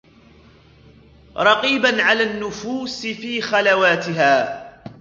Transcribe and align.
رَقِيبًا 1.37 2.03
عَلَى 2.03 2.23
النُّفُوسِ 2.23 3.01
فِي 3.07 3.41
خَلَوَاتِهَا 3.41 4.63